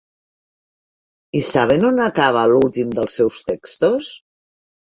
I 1.39 1.43
saben 1.49 1.85
on 1.91 2.01
acaba 2.07 2.47
l'últim 2.55 2.97
dels 2.97 3.21
seus 3.21 3.41
textos? 3.53 4.13